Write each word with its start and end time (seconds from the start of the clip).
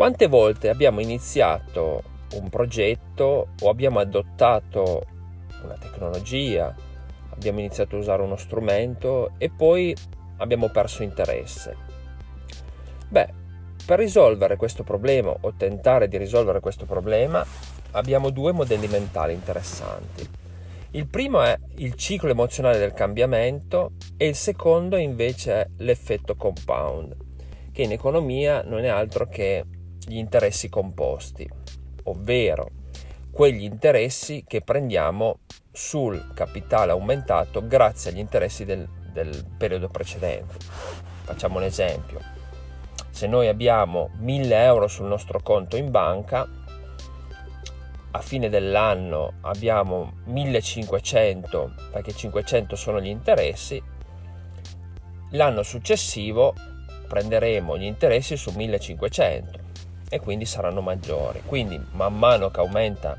Quante 0.00 0.28
volte 0.28 0.70
abbiamo 0.70 1.00
iniziato 1.00 2.02
un 2.36 2.48
progetto 2.48 3.48
o 3.60 3.68
abbiamo 3.68 3.98
adottato 3.98 5.04
una 5.62 5.74
tecnologia, 5.74 6.74
abbiamo 7.28 7.58
iniziato 7.58 7.96
a 7.96 7.98
usare 7.98 8.22
uno 8.22 8.36
strumento 8.36 9.32
e 9.36 9.50
poi 9.50 9.94
abbiamo 10.38 10.70
perso 10.70 11.02
interesse? 11.02 11.76
Beh, 13.10 13.28
per 13.84 13.98
risolvere 13.98 14.56
questo 14.56 14.84
problema 14.84 15.36
o 15.38 15.52
tentare 15.54 16.08
di 16.08 16.16
risolvere 16.16 16.60
questo 16.60 16.86
problema 16.86 17.44
abbiamo 17.90 18.30
due 18.30 18.52
modelli 18.52 18.88
mentali 18.88 19.34
interessanti. 19.34 20.26
Il 20.92 21.08
primo 21.08 21.42
è 21.42 21.54
il 21.76 21.94
ciclo 21.96 22.30
emozionale 22.30 22.78
del 22.78 22.94
cambiamento 22.94 23.92
e 24.16 24.28
il 24.28 24.34
secondo 24.34 24.96
invece 24.96 25.52
è 25.52 25.66
l'effetto 25.76 26.36
compound, 26.36 27.14
che 27.70 27.82
in 27.82 27.92
economia 27.92 28.62
non 28.62 28.82
è 28.82 28.88
altro 28.88 29.28
che 29.28 29.62
gli 30.10 30.16
interessi 30.16 30.68
composti, 30.68 31.48
ovvero 32.04 32.70
quegli 33.30 33.62
interessi 33.62 34.44
che 34.44 34.60
prendiamo 34.60 35.38
sul 35.70 36.32
capitale 36.34 36.90
aumentato 36.90 37.64
grazie 37.64 38.10
agli 38.10 38.18
interessi 38.18 38.64
del, 38.64 38.88
del 39.12 39.46
periodo 39.56 39.88
precedente. 39.88 40.56
Facciamo 41.22 41.58
un 41.58 41.62
esempio. 41.62 42.18
Se 43.10 43.28
noi 43.28 43.46
abbiamo 43.46 44.10
1000 44.18 44.64
euro 44.64 44.88
sul 44.88 45.06
nostro 45.06 45.40
conto 45.42 45.76
in 45.76 45.92
banca, 45.92 46.48
a 48.12 48.20
fine 48.20 48.48
dell'anno 48.48 49.34
abbiamo 49.42 50.14
1500 50.24 51.74
perché 51.92 52.12
500 52.12 52.74
sono 52.74 53.00
gli 53.00 53.06
interessi, 53.06 53.80
l'anno 55.30 55.62
successivo 55.62 56.52
prenderemo 57.06 57.78
gli 57.78 57.84
interessi 57.84 58.36
su 58.36 58.50
1500 58.50 59.59
e 60.10 60.20
quindi 60.20 60.44
saranno 60.44 60.82
maggiori. 60.82 61.40
Quindi 61.46 61.80
man 61.92 62.18
mano 62.18 62.50
che 62.50 62.60
aumenta 62.60 63.16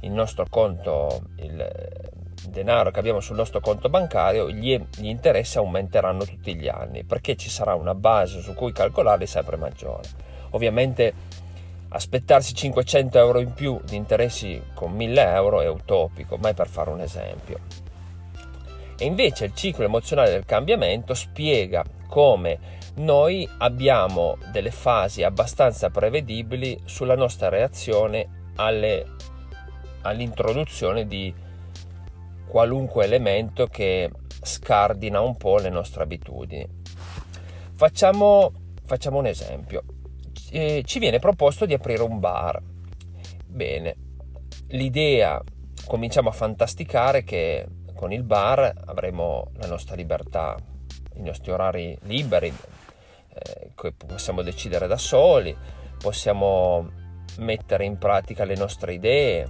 il 0.00 0.10
nostro 0.10 0.46
conto, 0.50 1.22
il 1.36 2.12
denaro 2.48 2.90
che 2.90 2.98
abbiamo 2.98 3.20
sul 3.20 3.36
nostro 3.36 3.60
conto 3.60 3.88
bancario, 3.88 4.50
gli, 4.50 4.78
gli 4.96 5.06
interessi 5.06 5.56
aumenteranno 5.56 6.24
tutti 6.24 6.54
gli 6.56 6.68
anni 6.68 7.04
perché 7.04 7.36
ci 7.36 7.48
sarà 7.48 7.74
una 7.74 7.94
base 7.94 8.40
su 8.40 8.52
cui 8.52 8.72
calcolarli 8.72 9.26
sempre 9.26 9.56
maggiore. 9.56 10.08
Ovviamente 10.50 11.12
aspettarsi 11.88 12.54
500 12.54 13.18
euro 13.18 13.38
in 13.38 13.54
più 13.54 13.80
di 13.84 13.94
interessi 13.94 14.60
con 14.74 14.92
1000 14.92 15.22
euro 15.32 15.60
è 15.60 15.68
utopico, 15.68 16.36
ma 16.36 16.48
è 16.48 16.54
per 16.54 16.68
fare 16.68 16.90
un 16.90 17.00
esempio. 17.00 17.60
E 18.98 19.06
invece 19.06 19.46
il 19.46 19.54
ciclo 19.54 19.84
emozionale 19.84 20.30
del 20.30 20.44
cambiamento 20.44 21.14
spiega 21.14 21.84
come 22.14 22.82
noi 22.98 23.44
abbiamo 23.58 24.38
delle 24.52 24.70
fasi 24.70 25.24
abbastanza 25.24 25.90
prevedibili 25.90 26.80
sulla 26.84 27.16
nostra 27.16 27.48
reazione 27.48 28.52
alle, 28.54 29.04
all'introduzione 30.02 31.08
di 31.08 31.34
qualunque 32.46 33.02
elemento 33.02 33.66
che 33.66 34.12
scardina 34.42 35.18
un 35.18 35.36
po' 35.36 35.58
le 35.58 35.70
nostre 35.70 36.04
abitudini. 36.04 36.64
Facciamo, 37.74 38.52
facciamo 38.84 39.18
un 39.18 39.26
esempio 39.26 39.82
eh, 40.52 40.84
ci 40.86 41.00
viene 41.00 41.18
proposto 41.18 41.66
di 41.66 41.74
aprire 41.74 42.04
un 42.04 42.20
bar. 42.20 42.62
Bene, 43.44 43.96
l'idea 44.68 45.42
cominciamo 45.84 46.28
a 46.28 46.32
fantasticare 46.32 47.24
che 47.24 47.66
con 47.92 48.12
il 48.12 48.22
bar 48.22 48.72
avremo 48.86 49.50
la 49.56 49.66
nostra 49.66 49.96
libertà, 49.96 50.56
i 51.16 51.22
nostri 51.22 51.52
orari 51.52 51.96
liberi, 52.02 52.52
eh, 53.34 53.92
possiamo 54.06 54.42
decidere 54.42 54.86
da 54.86 54.96
soli, 54.96 55.56
possiamo 55.98 56.90
mettere 57.38 57.84
in 57.84 57.98
pratica 57.98 58.44
le 58.44 58.56
nostre 58.56 58.94
idee, 58.94 59.48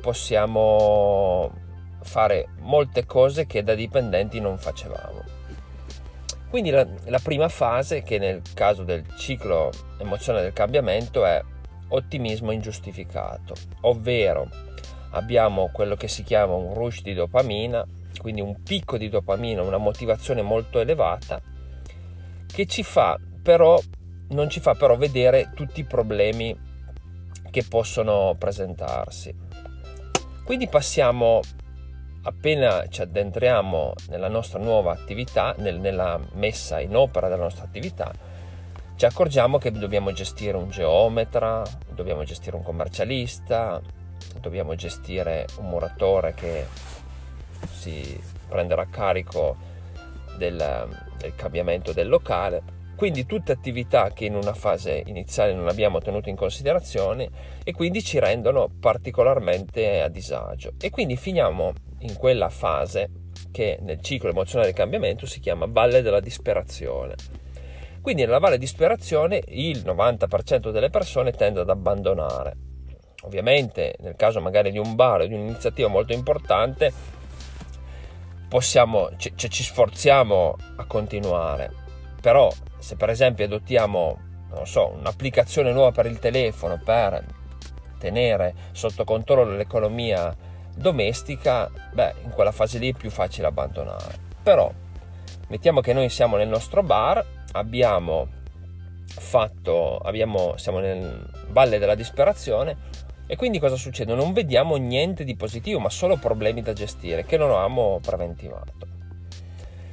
possiamo 0.00 1.50
fare 2.02 2.48
molte 2.58 3.06
cose 3.06 3.46
che 3.46 3.62
da 3.62 3.74
dipendenti 3.74 4.40
non 4.40 4.58
facevamo. 4.58 5.22
Quindi 6.50 6.70
la, 6.70 6.86
la, 7.06 7.18
prima 7.18 7.48
fase, 7.48 8.02
che 8.02 8.18
nel 8.18 8.42
caso 8.52 8.82
del 8.82 9.06
ciclo 9.16 9.70
emozionale 9.98 10.44
del 10.44 10.52
cambiamento, 10.52 11.24
è 11.24 11.42
ottimismo 11.88 12.50
ingiustificato, 12.50 13.54
ovvero 13.82 14.48
abbiamo 15.12 15.70
quello 15.72 15.94
che 15.94 16.08
si 16.08 16.22
chiama 16.22 16.54
un 16.54 16.74
rush 16.74 17.00
di 17.02 17.14
dopamina, 17.14 17.86
quindi 18.20 18.40
un 18.40 18.62
picco 18.62 18.96
di 18.96 19.08
dopamina, 19.08 19.62
una 19.62 19.78
motivazione 19.78 20.42
molto 20.42 20.80
elevata, 20.80 21.40
che 22.46 22.66
ci 22.66 22.82
fa 22.82 23.18
però, 23.42 23.80
non 24.28 24.48
ci 24.48 24.60
fa 24.60 24.74
però 24.74 24.96
vedere 24.96 25.50
tutti 25.54 25.80
i 25.80 25.84
problemi 25.84 26.56
che 27.50 27.64
possono 27.68 28.34
presentarsi. 28.38 29.34
Quindi 30.44 30.68
passiamo 30.68 31.40
appena 32.24 32.86
ci 32.88 33.02
addentriamo 33.02 33.94
nella 34.08 34.28
nostra 34.28 34.58
nuova 34.58 34.92
attività, 34.92 35.54
nel, 35.58 35.80
nella 35.80 36.20
messa 36.34 36.80
in 36.80 36.94
opera 36.94 37.28
della 37.28 37.42
nostra 37.42 37.64
attività, 37.64 38.12
ci 38.96 39.04
accorgiamo 39.06 39.58
che 39.58 39.72
dobbiamo 39.72 40.12
gestire 40.12 40.56
un 40.56 40.70
geometra, 40.70 41.62
dobbiamo 41.92 42.22
gestire 42.22 42.54
un 42.54 42.62
commercialista, 42.62 43.80
dobbiamo 44.40 44.74
gestire 44.76 45.46
un 45.58 45.68
muratore 45.68 46.34
che 46.34 46.66
si 47.70 48.18
prenderà 48.48 48.86
carico 48.88 49.56
del, 50.36 50.88
del 51.18 51.34
cambiamento 51.34 51.92
del 51.92 52.08
locale. 52.08 52.80
Quindi 52.96 53.26
tutte 53.26 53.52
attività 53.52 54.12
che 54.12 54.26
in 54.26 54.34
una 54.34 54.54
fase 54.54 55.02
iniziale 55.06 55.54
non 55.54 55.66
abbiamo 55.66 56.00
tenuto 56.00 56.28
in 56.28 56.36
considerazione 56.36 57.28
e 57.64 57.72
quindi 57.72 58.02
ci 58.02 58.18
rendono 58.18 58.70
particolarmente 58.78 60.00
a 60.00 60.08
disagio. 60.08 60.74
E 60.80 60.90
quindi 60.90 61.16
finiamo 61.16 61.72
in 62.00 62.16
quella 62.16 62.48
fase 62.48 63.10
che 63.50 63.78
nel 63.82 64.00
ciclo 64.00 64.30
emozionale 64.30 64.68
del 64.68 64.76
cambiamento 64.76 65.26
si 65.26 65.40
chiama 65.40 65.66
valle 65.68 66.02
della 66.02 66.20
disperazione. 66.20 67.14
Quindi 68.00 68.22
nella 68.22 68.38
valle 68.38 68.58
di 68.58 68.64
disperazione 68.64 69.42
il 69.48 69.78
90% 69.78 70.70
delle 70.70 70.90
persone 70.90 71.32
tende 71.32 71.60
ad 71.60 71.70
abbandonare. 71.70 72.56
Ovviamente 73.22 73.94
nel 74.00 74.16
caso 74.16 74.40
magari 74.40 74.72
di 74.72 74.78
un 74.78 74.96
bar 74.96 75.20
o 75.20 75.26
di 75.26 75.34
un'iniziativa 75.34 75.88
molto 75.88 76.12
importante 76.12 76.92
possiamo, 78.52 79.08
ci, 79.16 79.32
ci 79.34 79.62
sforziamo 79.62 80.58
a 80.76 80.84
continuare, 80.84 81.72
però 82.20 82.52
se 82.78 82.96
per 82.96 83.08
esempio 83.08 83.46
adottiamo 83.46 84.18
so, 84.64 84.88
un'applicazione 84.88 85.72
nuova 85.72 85.90
per 85.90 86.04
il 86.04 86.18
telefono 86.18 86.78
per 86.78 87.24
tenere 87.98 88.54
sotto 88.72 89.04
controllo 89.04 89.56
l'economia 89.56 90.36
domestica, 90.76 91.70
beh, 91.94 92.16
in 92.24 92.30
quella 92.32 92.52
fase 92.52 92.78
lì 92.78 92.90
è 92.90 92.94
più 92.94 93.08
facile 93.08 93.46
abbandonare. 93.46 94.18
Però 94.42 94.70
mettiamo 95.48 95.80
che 95.80 95.94
noi 95.94 96.10
siamo 96.10 96.36
nel 96.36 96.48
nostro 96.48 96.82
bar, 96.82 97.24
abbiamo 97.52 98.28
fatto, 99.06 99.96
abbiamo, 99.96 100.58
siamo 100.58 100.78
nel 100.78 101.26
valle 101.48 101.78
della 101.78 101.94
disperazione 101.94 102.76
e 103.32 103.36
quindi 103.36 103.58
cosa 103.58 103.76
succede? 103.76 104.14
Non 104.14 104.34
vediamo 104.34 104.76
niente 104.76 105.24
di 105.24 105.34
positivo, 105.36 105.80
ma 105.80 105.88
solo 105.88 106.18
problemi 106.18 106.60
da 106.60 106.74
gestire 106.74 107.24
che 107.24 107.38
non 107.38 107.48
avevamo 107.48 107.98
preventivato. 108.02 108.86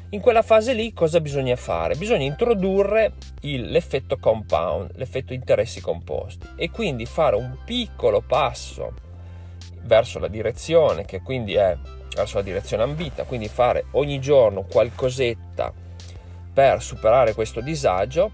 In 0.09 0.19
quella 0.19 0.41
fase 0.41 0.73
lì 0.73 0.91
cosa 0.91 1.21
bisogna 1.21 1.55
fare? 1.55 1.95
Bisogna 1.95 2.25
introdurre 2.25 3.13
il, 3.43 3.71
l'effetto 3.71 4.17
compound, 4.17 4.91
l'effetto 4.95 5.31
interessi 5.31 5.79
composti 5.79 6.49
e 6.57 6.69
quindi 6.69 7.05
fare 7.05 7.37
un 7.37 7.59
piccolo 7.63 8.19
passo 8.19 8.91
verso 9.83 10.19
la 10.19 10.27
direzione 10.27 11.05
che 11.05 11.21
quindi 11.21 11.53
è 11.53 11.77
verso 12.13 12.39
la 12.39 12.43
direzione 12.43 12.83
ambita, 12.83 13.23
quindi 13.23 13.47
fare 13.47 13.85
ogni 13.91 14.19
giorno 14.19 14.63
qualcosetta 14.63 15.71
per 16.53 16.81
superare 16.81 17.33
questo 17.33 17.61
disagio 17.61 18.31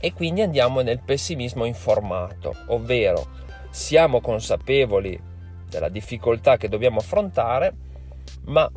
e 0.00 0.12
quindi 0.12 0.40
andiamo 0.40 0.80
nel 0.80 1.02
pessimismo 1.04 1.64
informato, 1.64 2.56
ovvero 2.66 3.46
siamo 3.70 4.20
consapevoli 4.20 5.20
della 5.68 5.88
difficoltà 5.88 6.56
che 6.56 6.68
dobbiamo 6.68 6.98
affrontare, 6.98 7.74
ma 8.44 8.70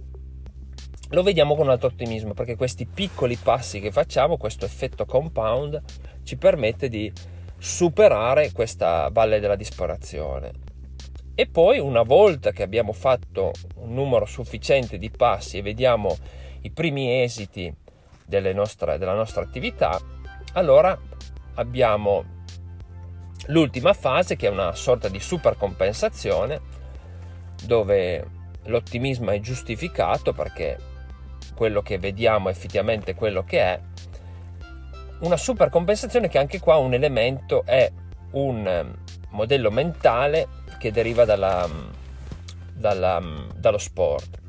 lo 1.10 1.24
vediamo 1.24 1.56
con 1.56 1.66
un 1.66 1.72
altro 1.72 1.90
ottimismo 1.90 2.34
perché 2.34 2.56
questi 2.56 2.86
piccoli 2.86 3.36
passi 3.36 3.80
che 3.80 3.92
facciamo, 3.92 4.38
questo 4.38 4.66
effetto 4.66 5.06
compound, 5.06 5.82
ci 6.24 6.38
permette 6.38 6.88
di 6.88 7.12
superare 7.58 8.52
questa 8.52 9.10
valle 9.12 9.40
della 9.40 9.56
disperazione. 9.56 10.52
E 11.36 11.48
poi 11.48 11.80
una 11.80 12.04
volta 12.04 12.52
che 12.52 12.64
abbiamo 12.64 12.92
fatto 12.92 13.52
un 13.78 13.94
numero 13.94 14.26
sufficiente 14.26 14.98
di 14.98 15.10
passi 15.10 15.58
e 15.58 15.62
vediamo 15.62 16.16
i 16.62 16.72
primi 16.72 17.22
esiti 17.22 17.74
nostre, 18.54 18.98
della 18.98 19.14
nostra 19.14 19.42
attività, 19.42 20.00
allora 20.54 20.98
abbiamo 21.56 22.41
l'ultima 23.48 23.94
fase 23.94 24.36
che 24.36 24.48
è 24.48 24.50
una 24.50 24.74
sorta 24.74 25.10
di 25.10 25.20
supercompensazione 25.20 26.62
dove 27.64 28.28
l'ottimismo 28.66 29.32
è 29.32 29.40
giustificato 29.40 30.34
perché 30.34 30.78
quello 31.56 31.82
che 31.82 31.98
vediamo 31.98 32.50
è 32.50 32.52
effettivamente 32.52 33.16
quello 33.16 33.44
che 33.44 33.60
è 33.60 33.80
una 35.22 35.38
supercompensazione 35.38 36.28
che 36.28 36.38
anche 36.38 36.60
qua 36.60 36.78
un 36.78 36.94
elemento 36.94 37.64
è 37.66 37.92
un 38.32 38.68
ehm, 38.68 38.98
modello 39.30 39.70
mentale 39.70 40.48
che 40.80 40.92
deriva 40.92 41.26
dalla, 41.26 41.70
dalla, 42.74 43.22
dallo 43.56 43.78
sport. 43.78 44.40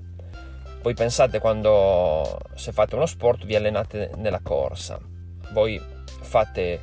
Voi 0.81 0.95
pensate 0.95 1.39
quando 1.39 2.39
se 2.55 2.73
fate 2.73 2.95
uno 2.95 3.07
sport 3.07 3.45
vi 3.45 3.55
allenate 3.55 4.13
nella 4.17 4.41
corsa, 4.41 4.99
voi 5.53 5.81
fate 6.23 6.81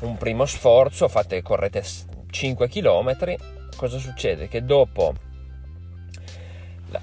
un 0.00 0.16
primo 0.16 0.44
sforzo, 0.44 1.08
fate, 1.08 1.42
correte 1.42 1.82
5 2.30 2.68
km, 2.68 3.36
cosa 3.76 3.98
succede? 3.98 4.48
Che 4.48 4.64
dopo 4.64 5.14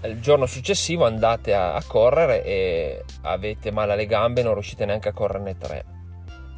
il 0.03 0.21
giorno 0.21 0.45
successivo 0.45 1.05
andate 1.05 1.53
a, 1.53 1.73
a 1.73 1.83
correre 1.85 2.43
e 2.43 3.03
avete 3.21 3.71
male 3.71 3.93
alle 3.93 4.05
gambe 4.05 4.41
non 4.43 4.53
riuscite 4.53 4.85
neanche 4.85 5.09
a 5.09 5.13
correrne 5.13 5.57
3. 5.57 5.85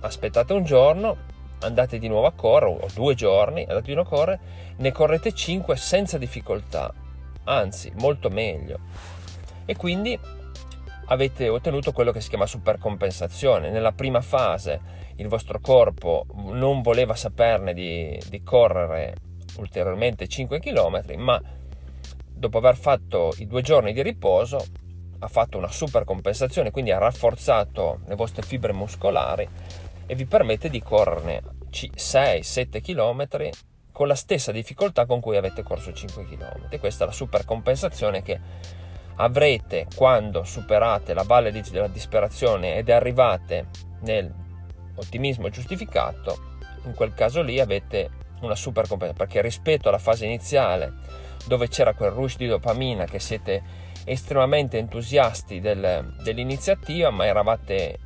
Aspettate 0.02 0.54
un 0.54 0.64
giorno, 0.64 1.18
andate 1.62 1.98
di 1.98 2.08
nuovo 2.08 2.28
a 2.28 2.34
correre, 2.34 2.78
o 2.82 2.88
due 2.94 3.16
giorni, 3.16 3.62
andate 3.62 3.88
di 3.88 3.94
nuovo 3.94 4.10
a 4.10 4.18
correre, 4.18 4.40
ne 4.78 4.92
correte 4.92 5.34
5 5.34 5.76
senza 5.76 6.18
difficoltà, 6.18 6.94
anzi 7.46 7.92
molto 7.96 8.30
meglio. 8.30 8.80
E 9.66 9.76
quindi 9.76 10.18
avete 11.06 11.50
ottenuto 11.50 11.92
quello 11.92 12.12
che 12.12 12.22
si 12.22 12.30
chiama 12.30 12.46
supercompensazione. 12.46 13.70
Nella 13.70 13.92
prima 13.92 14.22
fase 14.22 15.04
il 15.18 15.28
vostro 15.28 15.60
corpo 15.60 16.26
non 16.36 16.82
voleva 16.82 17.16
saperne 17.16 17.74
di, 17.74 18.20
di 18.30 18.44
correre 18.44 19.16
ulteriormente 19.58 20.28
5 20.28 20.60
km, 20.60 21.02
ma 21.18 21.42
dopo 22.34 22.58
aver 22.58 22.76
fatto 22.76 23.34
i 23.38 23.48
due 23.48 23.62
giorni 23.62 23.94
di 23.94 24.02
riposo 24.02 24.66
ha 25.20 25.28
fatto 25.28 25.58
una 25.58 25.72
supercompensazione, 25.72 26.72
quindi 26.72 26.92
ha 26.92 26.98
rafforzato 26.98 28.02
le 28.06 28.16
vostre 28.16 28.42
fibre 28.42 28.74
muscolari 28.74 29.48
e 30.06 30.16
vi 30.16 30.26
permette 30.26 30.70
di 30.70 30.82
correrne 30.82 31.42
6-7 31.72 32.82
km 32.82 33.50
con 33.92 34.08
la 34.08 34.16
stessa 34.16 34.52
difficoltà 34.52 35.06
con 35.06 35.22
cui 35.22 35.38
avete 35.38 35.64
corso 35.64 35.94
5 35.94 36.26
km. 36.26 36.80
Questa 36.80 37.06
è 37.06 37.08
la 37.08 37.14
supercompensazione 37.14 38.22
che 38.22 38.40
avrete 39.18 39.88
quando 39.96 40.44
superate 40.44 41.14
la 41.14 41.24
valle 41.24 41.52
della 41.52 41.88
disperazione 41.88 42.76
ed 42.76 42.90
arrivate 42.90 43.68
nell'ottimismo 44.02 45.50
giustificato. 45.50 46.54
In 46.86 46.94
quel 46.94 47.14
caso 47.14 47.42
lì 47.42 47.60
avete 47.60 48.10
una 48.42 48.56
supercompensazione 48.56 49.14
perché 49.14 49.42
rispetto 49.42 49.88
alla 49.90 49.98
fase 49.98 50.26
iniziale 50.26 50.94
dove 51.48 51.68
c'era 51.68 51.94
quel 51.94 52.12
rush 52.12 52.38
di 52.38 52.48
dopamina 52.48 53.06
che 53.06 53.20
siete 53.20 53.62
estremamente 54.04 54.78
entusiasti 54.78 55.60
del, 55.60 56.16
dell'iniziativa 56.22 57.10
ma 57.10 57.26
eravate 57.26 58.00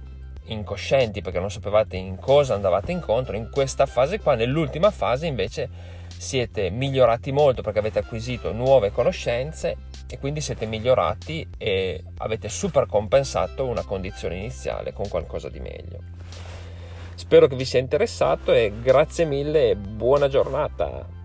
incoscienti 0.45 1.21
perché 1.21 1.39
non 1.39 1.51
sapevate 1.51 1.97
in 1.97 2.17
cosa 2.17 2.53
andavate 2.53 2.91
incontro, 2.91 3.35
in 3.35 3.50
questa 3.51 3.85
fase 3.85 4.19
qua, 4.19 4.35
nell'ultima 4.35 4.91
fase 4.91 5.27
invece 5.27 5.69
siete 6.07 6.69
migliorati 6.69 7.31
molto 7.31 7.61
perché 7.61 7.79
avete 7.79 8.00
acquisito 8.00 8.51
nuove 8.51 8.91
conoscenze 8.91 9.77
e 10.09 10.17
quindi 10.17 10.41
siete 10.41 10.65
migliorati 10.65 11.47
e 11.57 12.03
avete 12.17 12.50
super 12.50 12.88
compensato 12.88 13.65
una 13.65 13.83
condizione 13.83 14.38
iniziale 14.38 14.91
con 14.91 15.07
qualcosa 15.07 15.50
di 15.50 15.59
meglio. 15.59 16.00
Spero 17.15 17.47
che 17.47 17.56
vi 17.56 17.65
sia 17.65 17.79
interessato 17.79 18.51
e 18.53 18.71
grazie 18.81 19.25
mille 19.25 19.71
e 19.71 19.75
buona 19.75 20.27
giornata. 20.27 21.19